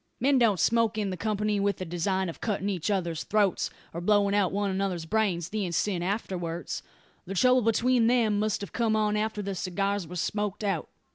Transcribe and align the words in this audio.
Men 0.19 0.39
don't 0.39 0.59
smoke 0.59 0.97
in 0.97 1.15
company 1.17 1.59
with 1.59 1.77
the 1.77 1.85
design 1.85 2.27
of 2.27 2.41
cutting 2.41 2.69
each 2.69 2.89
other's 2.89 3.23
throats, 3.23 3.69
or 3.93 4.01
blowing 4.01 4.33
out 4.33 4.51
one 4.51 4.71
another's 4.71 5.05
brains, 5.05 5.49
the 5.49 5.63
instant 5.63 6.03
afterwards. 6.03 6.81
The 7.27 7.35
trouble 7.35 7.61
between 7.61 8.07
them 8.07 8.39
must 8.39 8.61
have 8.61 8.73
come 8.73 8.95
on 8.95 9.15
after 9.15 9.43
the 9.43 9.53
cigars 9.53 10.07
were 10.07 10.15
smoked 10.15 10.63
out. 10.63 10.89